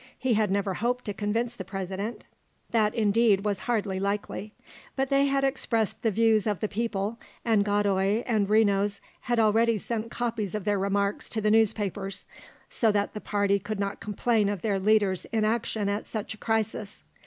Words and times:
He 0.17 0.33
had 0.33 0.49
never 0.49 0.73
hoped 0.73 1.05
to 1.05 1.13
convince 1.13 1.55
the 1.55 1.63
President; 1.63 2.23
that 2.71 2.95
indeed 2.95 3.45
was 3.45 3.59
hardly 3.69 3.99
likely; 3.99 4.51
but 4.95 5.09
they 5.09 5.25
had 5.27 5.43
expressed 5.43 6.01
the 6.01 6.09
views 6.09 6.47
of 6.47 6.59
the 6.59 6.67
people, 6.67 7.19
and 7.45 7.63
Godoy 7.63 8.23
and 8.25 8.47
Renos 8.47 8.99
had 9.19 9.39
already 9.39 9.77
sent 9.77 10.09
copies 10.09 10.55
of 10.55 10.63
their 10.65 10.79
remarks 10.79 11.29
to 11.29 11.39
the 11.39 11.51
newspapers, 11.51 12.25
so 12.67 12.91
that 12.91 13.13
the 13.13 13.21
party 13.21 13.59
could 13.59 13.79
not 13.79 13.99
complain 13.99 14.49
of 14.49 14.63
their 14.63 14.79
leaders' 14.79 15.25
inaction 15.25 15.87
at 15.87 16.07
such 16.07 16.33
a 16.33 16.37
crisis. 16.37 17.03